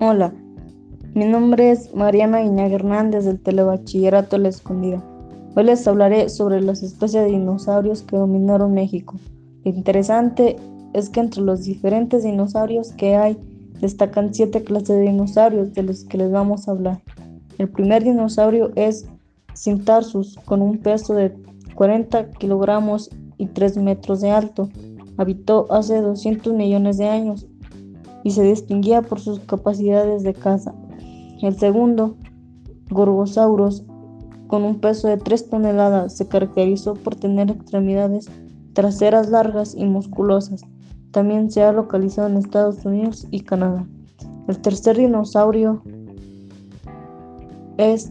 Hola, 0.00 0.32
mi 1.14 1.24
nombre 1.24 1.70
es 1.70 1.94
Mariana 1.94 2.42
Iñaga 2.42 2.74
Hernández 2.74 3.24
del 3.24 3.40
Telebachillerato 3.40 4.38
La 4.38 4.48
Escondida. 4.48 5.02
Hoy 5.54 5.64
les 5.64 5.86
hablaré 5.88 6.28
sobre 6.28 6.60
las 6.60 6.82
especies 6.82 7.24
de 7.24 7.30
dinosaurios 7.30 8.02
que 8.02 8.16
dominaron 8.16 8.74
México. 8.74 9.16
Lo 9.64 9.70
interesante 9.70 10.56
es 10.92 11.08
que 11.08 11.20
entre 11.20 11.42
los 11.42 11.64
diferentes 11.64 12.24
dinosaurios 12.24 12.92
que 12.92 13.16
hay 13.16 13.38
destacan 13.80 14.34
siete 14.34 14.62
clases 14.62 14.88
de 14.88 15.00
dinosaurios 15.02 15.72
de 15.72 15.82
los 15.82 16.04
que 16.04 16.18
les 16.18 16.30
vamos 16.30 16.68
a 16.68 16.72
hablar. 16.72 17.00
El 17.58 17.68
primer 17.68 18.04
dinosaurio 18.04 18.70
es 18.74 19.06
Cintarsus 19.56 20.36
con 20.44 20.60
un 20.60 20.78
peso 20.78 21.14
de 21.14 21.34
40 21.74 22.30
kilogramos 22.32 23.10
y 23.38 23.46
3 23.46 23.78
metros 23.78 24.20
de 24.20 24.30
alto. 24.30 24.68
Habitó 25.16 25.66
hace 25.70 26.00
200 26.00 26.52
millones 26.52 26.98
de 26.98 27.08
años 27.08 27.46
y 28.26 28.32
se 28.32 28.42
distinguía 28.42 29.02
por 29.02 29.20
sus 29.20 29.38
capacidades 29.38 30.24
de 30.24 30.34
caza. 30.34 30.74
El 31.42 31.56
segundo, 31.56 32.16
Gorgosaurus, 32.90 33.84
con 34.48 34.64
un 34.64 34.80
peso 34.80 35.06
de 35.06 35.16
3 35.16 35.48
toneladas, 35.48 36.16
se 36.16 36.26
caracterizó 36.26 36.94
por 36.94 37.14
tener 37.14 37.52
extremidades 37.52 38.28
traseras 38.72 39.30
largas 39.30 39.76
y 39.76 39.84
musculosas. 39.84 40.62
También 41.12 41.52
se 41.52 41.62
ha 41.62 41.70
localizado 41.70 42.26
en 42.26 42.38
Estados 42.38 42.84
Unidos 42.84 43.28
y 43.30 43.42
Canadá. 43.42 43.86
El 44.48 44.58
tercer 44.58 44.96
dinosaurio 44.96 45.84
es 47.76 48.10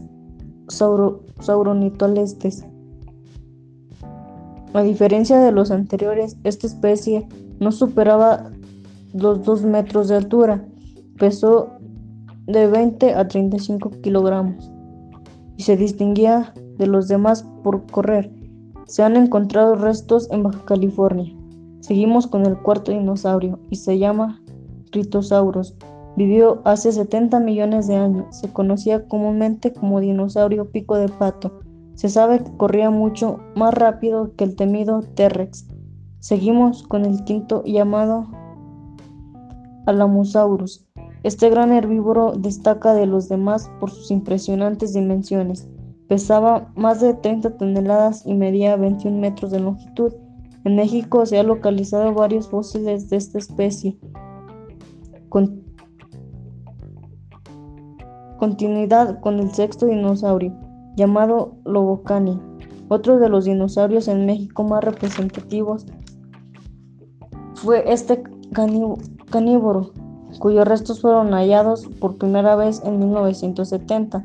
Sauro, 0.68 1.24
Sauronitolestes. 1.40 2.64
A 4.72 4.82
diferencia 4.82 5.38
de 5.40 5.52
los 5.52 5.70
anteriores, 5.70 6.38
esta 6.42 6.66
especie 6.66 7.28
no 7.60 7.70
superaba 7.70 8.50
los 9.16 9.44
2 9.44 9.64
metros 9.64 10.08
de 10.08 10.16
altura, 10.16 10.64
pesó 11.18 11.70
de 12.46 12.66
20 12.66 13.14
a 13.14 13.26
35 13.26 13.90
kilogramos 14.02 14.70
y 15.56 15.62
se 15.62 15.76
distinguía 15.76 16.52
de 16.78 16.86
los 16.86 17.08
demás 17.08 17.44
por 17.62 17.86
correr. 17.90 18.30
Se 18.86 19.02
han 19.02 19.16
encontrado 19.16 19.74
restos 19.74 20.28
en 20.30 20.42
Baja 20.42 20.64
California. 20.64 21.34
Seguimos 21.80 22.26
con 22.26 22.46
el 22.46 22.56
cuarto 22.58 22.92
dinosaurio 22.92 23.58
y 23.70 23.76
se 23.76 23.98
llama 23.98 24.40
Ritosaurus. 24.92 25.74
Vivió 26.16 26.60
hace 26.64 26.92
70 26.92 27.40
millones 27.40 27.88
de 27.88 27.96
años. 27.96 28.26
Se 28.36 28.52
conocía 28.52 29.06
comúnmente 29.08 29.72
como 29.72 30.00
dinosaurio 30.00 30.70
pico 30.70 30.96
de 30.96 31.08
pato. 31.08 31.60
Se 31.94 32.08
sabe 32.08 32.42
que 32.42 32.56
corría 32.56 32.90
mucho 32.90 33.40
más 33.54 33.74
rápido 33.74 34.32
que 34.36 34.44
el 34.44 34.56
temido 34.56 35.00
T-Rex. 35.00 35.66
Seguimos 36.20 36.82
con 36.82 37.04
el 37.04 37.24
quinto 37.24 37.62
llamado 37.64 38.26
Alamosaurus. 39.86 40.86
Este 41.22 41.48
gran 41.50 41.72
herbívoro 41.72 42.32
destaca 42.32 42.94
de 42.94 43.06
los 43.06 43.28
demás 43.28 43.70
por 43.80 43.90
sus 43.90 44.10
impresionantes 44.10 44.92
dimensiones. 44.92 45.68
Pesaba 46.08 46.70
más 46.76 47.00
de 47.00 47.14
30 47.14 47.56
toneladas 47.56 48.24
y 48.26 48.34
medía 48.34 48.76
21 48.76 49.18
metros 49.18 49.50
de 49.50 49.60
longitud. 49.60 50.12
En 50.64 50.76
México 50.76 51.24
se 51.26 51.38
han 51.38 51.46
localizado 51.46 52.12
varios 52.12 52.48
fósiles 52.48 53.08
de 53.08 53.16
esta 53.16 53.38
especie. 53.38 53.98
Con 55.28 55.64
continuidad 58.38 59.20
con 59.20 59.38
el 59.40 59.50
sexto 59.52 59.86
dinosaurio, 59.86 60.52
llamado 60.96 61.56
Lobocani, 61.64 62.38
otro 62.88 63.18
de 63.18 63.28
los 63.28 63.46
dinosaurios 63.46 64.06
en 64.06 64.26
México 64.26 64.62
más 64.62 64.84
representativos 64.84 65.86
fue 67.54 67.82
este 67.92 68.22
caníboro, 69.30 69.90
cuyos 70.38 70.66
restos 70.66 71.00
fueron 71.00 71.32
hallados 71.32 71.86
por 72.00 72.16
primera 72.16 72.56
vez 72.56 72.82
en 72.84 72.98
1970. 72.98 74.22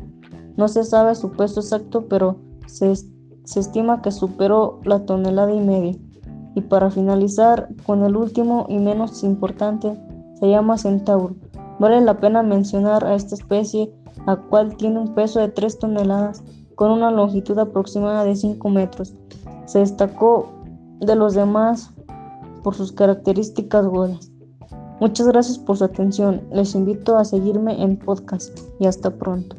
No 0.57 0.67
se 0.67 0.83
sabe 0.83 1.15
su 1.15 1.31
peso 1.31 1.59
exacto, 1.61 2.05
pero 2.07 2.37
se, 2.67 2.95
se 2.95 3.59
estima 3.59 4.01
que 4.01 4.11
superó 4.11 4.79
la 4.83 5.05
tonelada 5.05 5.53
y 5.53 5.59
media. 5.59 5.95
Y 6.55 6.61
para 6.61 6.91
finalizar 6.91 7.69
con 7.85 8.03
el 8.03 8.15
último 8.15 8.65
y 8.67 8.77
menos 8.77 9.23
importante, 9.23 9.97
se 10.39 10.49
llama 10.49 10.77
centauro. 10.77 11.35
Vale 11.79 12.01
la 12.01 12.19
pena 12.19 12.43
mencionar 12.43 13.05
a 13.05 13.15
esta 13.15 13.35
especie 13.35 13.91
la 14.25 14.35
cual 14.35 14.75
tiene 14.77 14.99
un 14.99 15.13
peso 15.13 15.39
de 15.39 15.49
3 15.49 15.79
toneladas 15.79 16.43
con 16.75 16.91
una 16.91 17.11
longitud 17.11 17.57
aproximada 17.57 18.23
de 18.23 18.35
5 18.35 18.69
metros. 18.69 19.13
Se 19.65 19.79
destacó 19.79 20.51
de 20.99 21.15
los 21.15 21.33
demás 21.33 21.91
por 22.63 22.75
sus 22.75 22.91
características 22.91 23.85
gordas. 23.85 24.30
Muchas 25.01 25.25
gracias 25.25 25.57
por 25.57 25.77
su 25.77 25.83
atención. 25.83 26.43
Les 26.53 26.75
invito 26.75 27.17
a 27.17 27.25
seguirme 27.25 27.81
en 27.81 27.97
podcast 27.97 28.55
y 28.79 28.85
hasta 28.85 29.09
pronto. 29.09 29.55